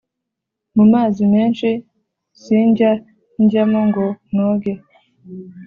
[0.75, 1.69] mu mazi menshi
[2.41, 2.91] sinjya
[3.41, 4.73] njyamo ngo noge